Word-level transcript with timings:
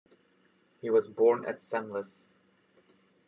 He 0.81 0.89
was 0.89 1.07
born 1.07 1.45
at 1.45 1.59
Senlis. 1.61 2.25